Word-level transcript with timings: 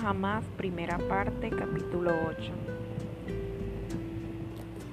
jamás, 0.00 0.44
primera 0.56 0.96
parte, 0.98 1.50
capítulo 1.50 2.10
8. 2.28 2.52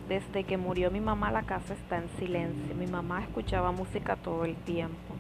Desde 0.09 0.43
que 0.43 0.57
murió 0.57 0.91
mi 0.91 0.99
mamá 0.99 1.31
la 1.31 1.43
casa 1.43 1.73
está 1.73 1.97
en 1.97 2.09
silencio. 2.20 2.75
Mi 2.75 2.88
mamá 2.88 3.23
escuchaba 3.23 3.71
música 3.71 4.18
todo 4.18 4.43
el 4.46 4.55
tiempo. 4.55 5.15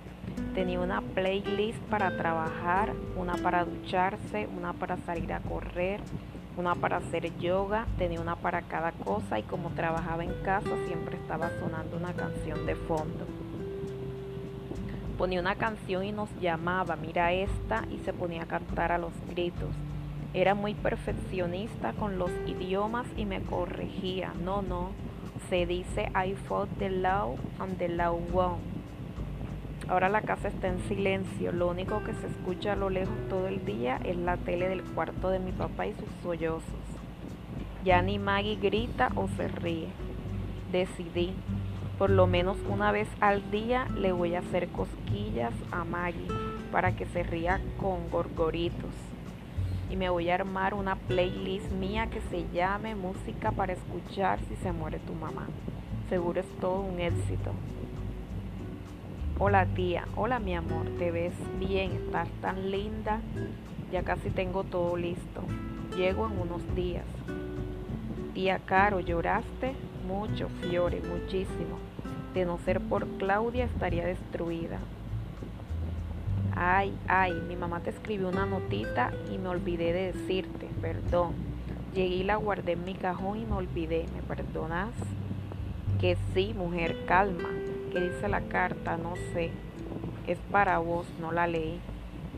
Tenía 0.53 0.79
una 0.81 1.01
playlist 1.01 1.79
para 1.83 2.15
trabajar, 2.17 2.93
una 3.15 3.35
para 3.35 3.63
ducharse, 3.63 4.47
una 4.57 4.73
para 4.73 4.97
salir 4.97 5.31
a 5.31 5.39
correr, 5.39 6.01
una 6.57 6.75
para 6.75 6.97
hacer 6.97 7.37
yoga, 7.37 7.85
tenía 7.97 8.19
una 8.19 8.35
para 8.35 8.63
cada 8.63 8.91
cosa 8.91 9.39
y 9.39 9.43
como 9.43 9.69
trabajaba 9.69 10.23
en 10.23 10.33
casa 10.43 10.71
siempre 10.85 11.17
estaba 11.17 11.49
sonando 11.59 11.97
una 11.97 12.13
canción 12.13 12.65
de 12.65 12.75
fondo 12.75 13.25
ponía 15.17 15.39
una 15.39 15.55
canción 15.55 16.03
y 16.03 16.11
nos 16.11 16.29
llamaba, 16.39 16.95
mira 16.95 17.33
esta, 17.33 17.83
y 17.91 17.97
se 18.05 18.13
ponía 18.13 18.43
a 18.43 18.47
cantar 18.47 18.91
a 18.91 18.97
los 18.97 19.13
gritos. 19.29 19.69
Era 20.33 20.53
muy 20.53 20.75
perfeccionista 20.75 21.93
con 21.93 22.19
los 22.19 22.29
idiomas 22.45 23.07
y 23.17 23.25
me 23.25 23.41
corregía. 23.41 24.33
No, 24.43 24.61
no, 24.61 24.91
se 25.49 25.65
dice 25.65 26.11
I 26.13 26.35
fought 26.47 26.69
the 26.77 26.89
law 26.89 27.37
and 27.59 27.77
the 27.77 27.89
law 27.89 28.19
won. 28.31 28.57
Ahora 29.87 30.09
la 30.09 30.21
casa 30.21 30.49
está 30.49 30.67
en 30.67 30.79
silencio, 30.87 31.53
lo 31.53 31.69
único 31.69 32.03
que 32.03 32.13
se 32.13 32.27
escucha 32.27 32.73
a 32.73 32.75
lo 32.75 32.89
lejos 32.89 33.15
todo 33.29 33.47
el 33.47 33.63
día 33.65 33.99
es 34.03 34.17
la 34.17 34.35
tele 34.35 34.67
del 34.67 34.83
cuarto 34.83 35.29
de 35.29 35.39
mi 35.39 35.53
papá 35.53 35.87
y 35.87 35.93
sus 35.93 36.09
sollozos. 36.21 36.63
Ya 37.85 38.01
ni 38.01 38.19
Maggie 38.19 38.57
grita 38.57 39.11
o 39.15 39.29
se 39.29 39.47
ríe. 39.47 39.87
Decidí, 40.73 41.33
por 41.97 42.09
lo 42.11 42.27
menos 42.27 42.57
una 42.69 42.91
vez 42.91 43.07
al 43.19 43.49
día 43.49 43.87
le 43.95 44.11
voy 44.11 44.35
a 44.35 44.39
hacer 44.39 44.67
cosquillas 44.69 45.53
a 45.71 45.83
Maggie 45.83 46.27
para 46.71 46.95
que 46.95 47.05
se 47.07 47.23
ría 47.23 47.59
con 47.79 48.09
gorgoritos. 48.11 48.93
Y 49.89 49.95
me 49.95 50.09
voy 50.09 50.29
a 50.29 50.35
armar 50.35 50.73
una 50.73 50.95
playlist 50.95 51.71
mía 51.71 52.07
que 52.07 52.21
se 52.29 52.45
llame 52.53 52.93
Música 52.93 53.51
para 53.51 53.73
escuchar 53.73 54.39
si 54.47 54.55
se 54.57 54.71
muere 54.71 54.99
tu 54.99 55.13
mamá. 55.13 55.47
Seguro 56.09 56.41
es 56.41 56.59
todo 56.59 56.81
un 56.81 56.99
éxito. 56.99 57.51
Hola 59.39 59.65
tía, 59.65 60.07
hola 60.15 60.39
mi 60.39 60.55
amor, 60.55 60.87
te 60.97 61.11
ves 61.11 61.33
bien, 61.59 61.91
estás 61.93 62.27
tan 62.41 62.69
linda. 62.69 63.21
Ya 63.91 64.03
casi 64.03 64.29
tengo 64.29 64.63
todo 64.63 64.97
listo. 64.97 65.41
Llego 65.95 66.27
en 66.27 66.39
unos 66.39 66.75
días. 66.75 67.05
Tía 68.37 68.59
Caro, 68.59 68.99
¿lloraste? 68.99 69.73
Mucho, 70.07 70.47
Fiore, 70.61 71.01
muchísimo. 71.01 71.79
De 72.35 72.45
no 72.45 72.59
ser 72.59 72.79
por 72.79 73.07
Claudia 73.17 73.65
estaría 73.65 74.05
destruida. 74.05 74.77
Ay, 76.55 76.95
ay, 77.07 77.33
mi 77.47 77.55
mamá 77.55 77.79
te 77.79 77.89
escribió 77.89 78.29
una 78.29 78.45
notita 78.45 79.11
y 79.33 79.39
me 79.39 79.49
olvidé 79.49 79.91
de 79.91 80.13
decirte, 80.13 80.69
perdón. 80.79 81.33
Llegué 81.95 82.17
y 82.17 82.23
la 82.23 82.35
guardé 82.35 82.73
en 82.73 82.85
mi 82.85 82.93
cajón 82.93 83.39
y 83.39 83.45
me 83.47 83.55
olvidé, 83.55 84.05
¿me 84.13 84.21
perdonas? 84.21 84.93
Que 85.99 86.15
sí, 86.35 86.53
mujer, 86.55 87.05
calma. 87.07 87.49
¿Qué 87.91 88.01
dice 88.01 88.27
la 88.27 88.41
carta? 88.41 88.97
No 88.97 89.15
sé. 89.33 89.49
Es 90.27 90.37
para 90.51 90.77
vos, 90.77 91.07
no 91.19 91.31
la 91.31 91.47
leí. 91.47 91.79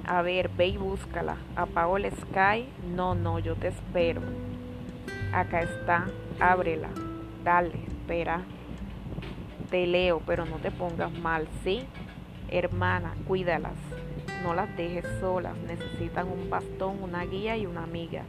A 0.07 0.21
ver, 0.21 0.47
ve 0.47 0.67
y 0.67 0.77
búscala. 0.77 1.35
Apago 1.57 1.97
el 1.97 2.09
Sky. 2.09 2.69
No, 2.95 3.15
no, 3.15 3.39
yo 3.39 3.55
te 3.55 3.67
espero. 3.67 4.21
Acá 5.33 5.61
está, 5.61 6.07
ábrela. 6.39 6.89
Dale, 7.43 7.83
espera. 7.87 8.41
Te 9.69 9.85
leo, 9.85 10.21
pero 10.25 10.45
no 10.45 10.57
te 10.57 10.71
pongas 10.71 11.11
mal, 11.11 11.47
¿sí? 11.63 11.85
Hermana, 12.49 13.13
cuídalas. 13.27 13.77
No 14.43 14.55
las 14.55 14.75
dejes 14.75 15.05
solas. 15.19 15.55
Necesitan 15.67 16.27
un 16.27 16.49
bastón, 16.49 17.03
una 17.03 17.25
guía 17.25 17.57
y 17.57 17.67
una 17.67 17.83
amiga. 17.83 18.23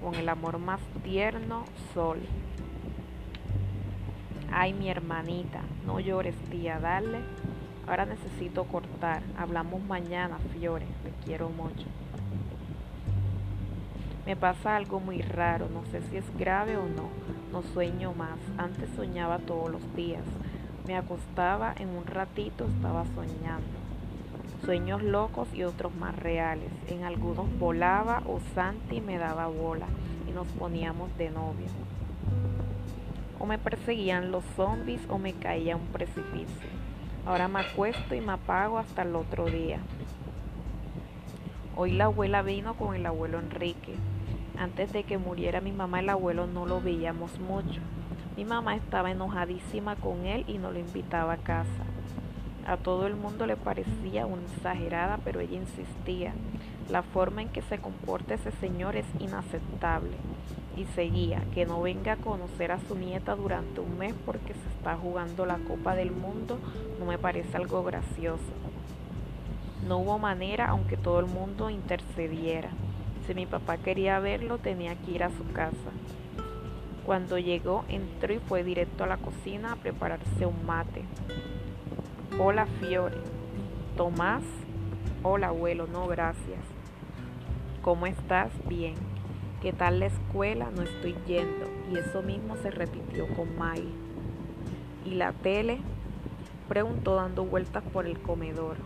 Con 0.00 0.14
el 0.14 0.28
amor 0.28 0.58
más 0.58 0.80
tierno, 1.02 1.64
Sol. 1.92 2.20
Ay, 4.52 4.72
mi 4.72 4.88
hermanita, 4.88 5.60
no 5.84 5.98
llores, 5.98 6.36
tía, 6.50 6.78
dale. 6.78 7.18
Ahora 7.88 8.06
necesito 8.06 8.64
cortar. 8.64 9.22
Hablamos 9.36 9.82
mañana, 9.82 10.38
Fiore. 10.52 10.86
Te 11.02 11.10
quiero 11.24 11.48
mucho. 11.48 11.86
Me 14.26 14.34
pasa 14.34 14.74
algo 14.74 14.98
muy 14.98 15.22
raro, 15.22 15.68
no 15.72 15.84
sé 15.92 16.02
si 16.02 16.16
es 16.16 16.24
grave 16.36 16.76
o 16.76 16.82
no. 16.82 17.08
No 17.52 17.62
sueño 17.62 18.12
más. 18.12 18.38
Antes 18.58 18.90
soñaba 18.96 19.38
todos 19.38 19.70
los 19.70 19.94
días. 19.94 20.24
Me 20.84 20.96
acostaba 20.96 21.72
en 21.78 21.90
un 21.90 22.04
ratito, 22.06 22.66
estaba 22.66 23.04
soñando. 23.14 23.68
Sueños 24.64 25.00
locos 25.00 25.46
y 25.54 25.62
otros 25.62 25.94
más 25.94 26.16
reales. 26.16 26.72
En 26.88 27.04
algunos 27.04 27.56
volaba 27.60 28.20
o 28.26 28.40
Santi 28.52 29.00
me 29.00 29.16
daba 29.16 29.46
bola 29.46 29.86
y 30.28 30.32
nos 30.32 30.48
poníamos 30.48 31.16
de 31.18 31.30
novio. 31.30 31.68
O 33.38 33.46
me 33.46 33.58
perseguían 33.58 34.32
los 34.32 34.42
zombies 34.56 35.02
o 35.08 35.18
me 35.18 35.34
caía 35.34 35.74
a 35.74 35.76
un 35.76 35.86
precipicio. 35.86 36.68
Ahora 37.26 37.46
me 37.46 37.60
acuesto 37.60 38.12
y 38.16 38.20
me 38.20 38.32
apago 38.32 38.78
hasta 38.78 39.02
el 39.02 39.14
otro 39.14 39.46
día. 39.46 39.78
Hoy 41.76 41.92
la 41.92 42.06
abuela 42.06 42.42
vino 42.42 42.74
con 42.74 42.96
el 42.96 43.06
abuelo 43.06 43.38
Enrique. 43.38 43.94
Antes 44.58 44.90
de 44.92 45.04
que 45.04 45.18
muriera 45.18 45.60
mi 45.60 45.72
mamá, 45.72 46.00
el 46.00 46.08
abuelo 46.08 46.46
no 46.46 46.64
lo 46.64 46.80
veíamos 46.80 47.38
mucho. 47.40 47.80
Mi 48.36 48.44
mamá 48.44 48.74
estaba 48.74 49.10
enojadísima 49.10 49.96
con 49.96 50.24
él 50.24 50.44
y 50.46 50.56
no 50.56 50.70
lo 50.70 50.78
invitaba 50.78 51.34
a 51.34 51.38
casa. 51.38 51.84
A 52.66 52.78
todo 52.78 53.06
el 53.06 53.16
mundo 53.16 53.46
le 53.46 53.56
parecía 53.56 54.26
una 54.26 54.42
exagerada, 54.42 55.18
pero 55.24 55.40
ella 55.40 55.58
insistía. 55.58 56.32
La 56.90 57.02
forma 57.02 57.42
en 57.42 57.48
que 57.50 57.62
se 57.62 57.78
comporta 57.78 58.34
ese 58.34 58.50
señor 58.52 58.96
es 58.96 59.06
inaceptable. 59.20 60.16
Y 60.76 60.84
seguía, 60.94 61.42
que 61.52 61.66
no 61.66 61.82
venga 61.82 62.12
a 62.12 62.16
conocer 62.16 62.72
a 62.72 62.80
su 62.80 62.94
nieta 62.94 63.36
durante 63.36 63.80
un 63.80 63.98
mes 63.98 64.14
porque 64.24 64.54
se 64.54 64.68
está 64.76 64.96
jugando 64.96 65.44
la 65.44 65.58
Copa 65.58 65.94
del 65.94 66.12
Mundo, 66.12 66.58
no 66.98 67.04
me 67.04 67.18
parece 67.18 67.56
algo 67.56 67.84
gracioso. 67.84 68.42
No 69.86 69.98
hubo 69.98 70.18
manera, 70.18 70.66
aunque 70.68 70.96
todo 70.96 71.20
el 71.20 71.26
mundo 71.26 71.70
intercediera. 71.70 72.70
Si 73.26 73.34
mi 73.34 73.46
papá 73.46 73.76
quería 73.76 74.20
verlo, 74.20 74.58
tenía 74.58 74.94
que 74.94 75.10
ir 75.10 75.24
a 75.24 75.30
su 75.30 75.44
casa. 75.52 75.90
Cuando 77.04 77.38
llegó, 77.38 77.84
entró 77.88 78.32
y 78.32 78.38
fue 78.38 78.62
directo 78.62 79.04
a 79.04 79.08
la 79.08 79.16
cocina 79.16 79.72
a 79.72 79.76
prepararse 79.76 80.46
un 80.46 80.64
mate. 80.64 81.02
Hola, 82.38 82.66
Fiore. 82.66 83.16
Tomás. 83.96 84.42
Hola, 85.22 85.48
abuelo. 85.48 85.88
No, 85.88 86.06
gracias. 86.06 86.60
¿Cómo 87.82 88.06
estás? 88.06 88.50
Bien. 88.68 88.94
¿Qué 89.60 89.72
tal 89.72 90.00
la 90.00 90.06
escuela? 90.06 90.70
No 90.70 90.82
estoy 90.82 91.16
yendo. 91.26 91.66
Y 91.90 91.98
eso 91.98 92.22
mismo 92.22 92.56
se 92.56 92.70
repitió 92.70 93.26
con 93.34 93.56
May. 93.58 93.84
¿Y 95.04 95.14
la 95.14 95.32
tele? 95.32 95.78
Preguntó 96.68 97.16
dando 97.16 97.44
vueltas 97.44 97.82
por 97.92 98.06
el 98.06 98.20
comedor. 98.20 98.76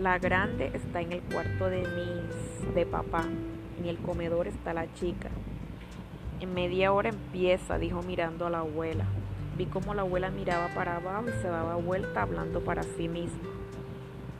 La 0.00 0.18
grande 0.18 0.70
está 0.72 1.02
en 1.02 1.12
el 1.12 1.20
cuarto 1.20 1.68
de 1.68 1.80
mis 1.80 2.74
de 2.74 2.86
papá. 2.86 3.24
En 3.78 3.86
el 3.86 3.98
comedor 3.98 4.48
está 4.48 4.72
la 4.72 4.90
chica. 4.94 5.28
En 6.40 6.54
media 6.54 6.92
hora 6.92 7.10
empieza, 7.10 7.78
dijo 7.78 8.02
mirando 8.02 8.46
a 8.46 8.50
la 8.50 8.60
abuela. 8.60 9.04
Vi 9.58 9.66
cómo 9.66 9.92
la 9.92 10.02
abuela 10.02 10.30
miraba 10.30 10.68
para 10.68 10.96
abajo 10.96 11.26
y 11.28 11.42
se 11.42 11.48
daba 11.48 11.76
vuelta 11.76 12.22
hablando 12.22 12.64
para 12.64 12.82
sí 12.82 13.06
misma. 13.06 13.50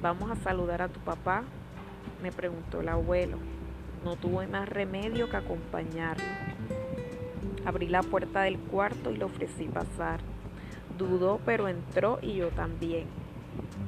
¿Vamos 0.01 0.31
a 0.31 0.37
saludar 0.37 0.81
a 0.81 0.89
tu 0.89 1.01
papá? 1.01 1.43
me 2.23 2.33
preguntó 2.33 2.81
el 2.81 2.89
abuelo. 2.89 3.37
No 4.05 4.17
tuve 4.17 4.47
más 4.47 4.67
remedio 4.69 5.29
que 5.29 5.37
acompañarlo. 5.37 6.25
Abrí 7.67 7.89
la 7.89 8.03
puerta 8.03 8.43
del 8.43 8.59
cuarto 8.59 9.11
y 9.11 9.19
le 9.19 9.25
ofrecí 9.25 9.67
pasar. 9.67 10.21
Dudó, 10.97 11.41
pero 11.45 11.69
entró 11.69 12.19
y 12.23 12.37
yo 12.37 12.49
también. 12.49 13.07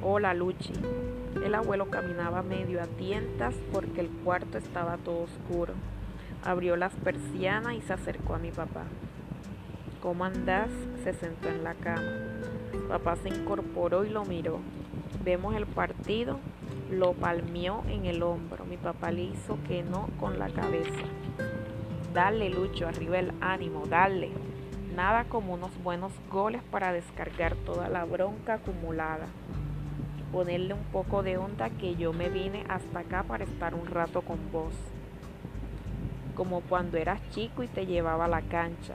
Hola, 0.02 0.34
Luchi. 0.34 0.74
El 1.42 1.54
abuelo 1.54 1.90
caminaba 1.90 2.42
medio 2.42 2.82
a 2.82 2.86
tientas 2.86 3.54
porque 3.72 4.00
el 4.00 4.08
cuarto 4.08 4.58
estaba 4.58 4.96
todo 4.98 5.22
oscuro. 5.24 5.74
Abrió 6.44 6.76
las 6.76 6.92
persianas 6.94 7.74
y 7.74 7.80
se 7.80 7.92
acercó 7.92 8.34
a 8.34 8.38
mi 8.38 8.50
papá. 8.50 8.84
¿Cómo 10.02 10.24
andás? 10.24 10.68
Se 11.02 11.12
sentó 11.14 11.48
en 11.48 11.64
la 11.64 11.74
cama. 11.74 12.12
Papá 12.88 13.16
se 13.16 13.28
incorporó 13.28 14.04
y 14.04 14.10
lo 14.10 14.24
miró. 14.24 14.60
Vemos 15.24 15.54
el 15.54 15.66
partido. 15.66 16.38
Lo 16.90 17.14
palmeó 17.14 17.82
en 17.88 18.04
el 18.04 18.22
hombro. 18.22 18.64
Mi 18.64 18.76
papá 18.76 19.10
le 19.10 19.22
hizo 19.22 19.58
que 19.66 19.82
no 19.82 20.08
con 20.20 20.38
la 20.38 20.48
cabeza. 20.50 21.04
Dale, 22.12 22.50
Lucho, 22.50 22.86
arriba 22.86 23.18
el 23.18 23.32
ánimo, 23.40 23.86
dale. 23.86 24.30
Nada 24.94 25.24
como 25.24 25.54
unos 25.54 25.70
buenos 25.82 26.12
goles 26.30 26.62
para 26.70 26.92
descargar 26.92 27.56
toda 27.56 27.88
la 27.88 28.04
bronca 28.04 28.54
acumulada. 28.54 29.26
Ponerle 30.34 30.74
un 30.74 30.82
poco 30.90 31.22
de 31.22 31.36
onda 31.36 31.70
que 31.70 31.94
yo 31.94 32.12
me 32.12 32.28
vine 32.28 32.64
hasta 32.68 32.98
acá 32.98 33.22
para 33.22 33.44
estar 33.44 33.72
un 33.72 33.86
rato 33.86 34.20
con 34.22 34.50
vos. 34.50 34.74
Como 36.34 36.60
cuando 36.62 36.96
eras 36.96 37.20
chico 37.30 37.62
y 37.62 37.68
te 37.68 37.86
llevaba 37.86 38.24
a 38.24 38.28
la 38.28 38.42
cancha. 38.42 38.94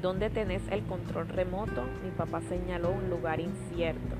¿Dónde 0.00 0.30
tenés 0.30 0.62
el 0.70 0.84
control 0.84 1.28
remoto? 1.28 1.84
Mi 2.02 2.10
papá 2.12 2.40
señaló 2.40 2.92
un 2.92 3.10
lugar 3.10 3.40
incierto. 3.40 4.16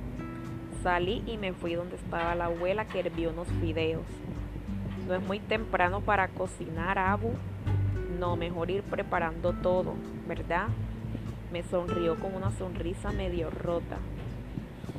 Salí 0.82 1.22
y 1.26 1.38
me 1.38 1.54
fui 1.54 1.72
donde 1.72 1.96
estaba 1.96 2.34
la 2.34 2.44
abuela 2.44 2.84
que 2.84 3.00
hervió 3.00 3.30
unos 3.30 3.48
fideos. 3.62 4.04
No 5.08 5.14
es 5.14 5.22
muy 5.26 5.38
temprano 5.38 6.02
para 6.02 6.28
cocinar, 6.28 6.98
Abu. 6.98 7.30
No, 8.20 8.36
mejor 8.36 8.70
ir 8.70 8.82
preparando 8.82 9.54
todo, 9.54 9.94
¿verdad? 10.28 10.68
Me 11.50 11.62
sonrió 11.62 12.16
con 12.16 12.34
una 12.34 12.50
sonrisa 12.50 13.12
medio 13.12 13.48
rota. 13.48 13.96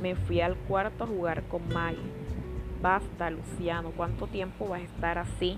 Me 0.01 0.15
fui 0.15 0.41
al 0.41 0.55
cuarto 0.55 1.03
a 1.03 1.07
jugar 1.07 1.43
con 1.43 1.67
Maggie. 1.69 1.99
Basta, 2.81 3.29
Luciano, 3.31 3.91
¿cuánto 3.95 4.27
tiempo 4.27 4.67
vas 4.67 4.81
a 4.81 4.83
estar 4.83 5.17
así? 5.17 5.57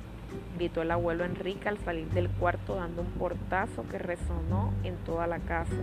gritó 0.55 0.81
el 0.81 0.91
abuelo 0.91 1.25
Enrique 1.25 1.69
al 1.69 1.77
salir 1.79 2.07
del 2.09 2.29
cuarto 2.29 2.75
dando 2.75 3.01
un 3.01 3.11
portazo 3.11 3.83
que 3.89 3.97
resonó 3.97 4.73
en 4.83 4.95
toda 4.97 5.27
la 5.27 5.39
casa. 5.39 5.75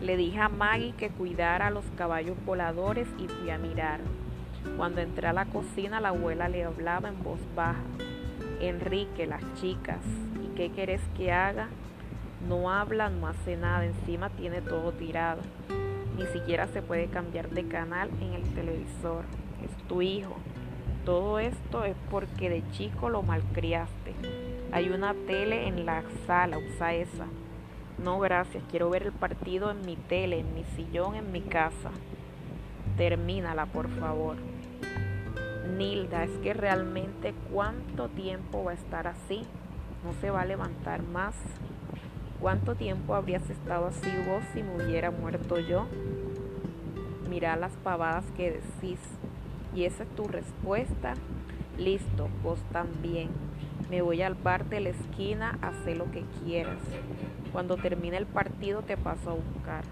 Le 0.00 0.16
dije 0.16 0.38
a 0.38 0.48
Maggie 0.48 0.94
que 0.96 1.10
cuidara 1.10 1.68
a 1.68 1.70
los 1.70 1.84
caballos 1.96 2.36
voladores 2.44 3.08
y 3.18 3.28
fui 3.28 3.50
a 3.50 3.58
mirar. 3.58 4.00
Cuando 4.76 5.00
entré 5.00 5.28
a 5.28 5.32
la 5.32 5.46
cocina 5.46 6.00
la 6.00 6.08
abuela 6.08 6.48
le 6.48 6.64
hablaba 6.64 7.08
en 7.08 7.22
voz 7.22 7.40
baja. 7.54 7.82
Enrique, 8.60 9.26
las 9.26 9.42
chicas, 9.54 10.00
¿y 10.42 10.54
qué 10.56 10.70
querés 10.72 11.02
que 11.16 11.32
haga? 11.32 11.68
No 12.48 12.70
habla, 12.70 13.08
no 13.08 13.26
hace 13.26 13.56
nada, 13.56 13.84
encima 13.84 14.30
tiene 14.30 14.60
todo 14.60 14.92
tirado. 14.92 15.40
Ni 16.16 16.26
siquiera 16.26 16.68
se 16.68 16.82
puede 16.82 17.06
cambiar 17.06 17.50
de 17.50 17.66
canal 17.66 18.10
en 18.20 18.34
el 18.34 18.42
televisor. 18.54 19.24
Es 19.64 19.88
tu 19.88 20.02
hijo. 20.02 20.36
Todo 21.04 21.38
esto 21.38 21.84
es 21.84 21.96
porque 22.10 22.48
de 22.48 22.62
chico 22.70 23.10
lo 23.10 23.22
malcriaste. 23.22 24.14
Hay 24.72 24.88
una 24.88 25.14
tele 25.14 25.68
en 25.68 25.84
la 25.84 26.02
sala, 26.26 26.58
usa 26.58 26.94
esa. 26.94 27.26
No, 28.02 28.18
gracias, 28.18 28.64
quiero 28.70 28.90
ver 28.90 29.04
el 29.04 29.12
partido 29.12 29.70
en 29.70 29.84
mi 29.84 29.96
tele, 29.96 30.40
en 30.40 30.54
mi 30.54 30.64
sillón, 30.76 31.14
en 31.14 31.30
mi 31.30 31.42
casa. 31.42 31.90
Termínala, 32.96 33.66
por 33.66 33.88
favor. 33.98 34.36
Nilda, 35.76 36.24
es 36.24 36.30
que 36.38 36.54
realmente 36.54 37.34
cuánto 37.52 38.08
tiempo 38.08 38.64
va 38.64 38.72
a 38.72 38.74
estar 38.74 39.06
así. 39.06 39.42
No 40.04 40.12
se 40.20 40.30
va 40.30 40.42
a 40.42 40.46
levantar 40.46 41.02
más. 41.02 41.34
¿Cuánto 42.44 42.74
tiempo 42.74 43.14
habrías 43.14 43.48
estado 43.48 43.86
así 43.86 44.10
vos 44.28 44.44
si 44.52 44.62
me 44.62 44.76
hubiera 44.76 45.10
muerto 45.10 45.58
yo? 45.58 45.86
Mira 47.26 47.56
las 47.56 47.72
pavadas 47.78 48.26
que 48.36 48.60
decís 48.60 48.98
y 49.74 49.84
esa 49.84 50.02
es 50.02 50.10
tu 50.10 50.24
respuesta, 50.24 51.14
listo, 51.78 52.28
vos 52.42 52.58
también. 52.70 53.30
Me 53.88 54.02
voy 54.02 54.20
al 54.20 54.34
bar 54.34 54.66
de 54.66 54.80
la 54.80 54.90
esquina 54.90 55.58
hacer 55.62 55.96
lo 55.96 56.10
que 56.10 56.22
quieras. 56.44 56.76
Cuando 57.50 57.78
termine 57.78 58.18
el 58.18 58.26
partido 58.26 58.82
te 58.82 58.98
paso 58.98 59.30
a 59.30 59.34
buscar. 59.36 59.84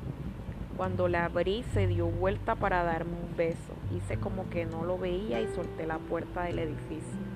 Cuando 0.76 1.08
la 1.08 1.24
abrí 1.24 1.64
se 1.72 1.86
dio 1.86 2.08
vuelta 2.08 2.54
para 2.54 2.84
darme 2.84 3.12
un 3.12 3.34
beso. 3.34 3.72
Hice 3.96 4.18
como 4.18 4.50
que 4.50 4.66
no 4.66 4.84
lo 4.84 4.98
veía 4.98 5.40
y 5.40 5.48
solté 5.54 5.86
la 5.86 5.96
puerta 5.96 6.42
del 6.42 6.58
edificio. 6.58 7.31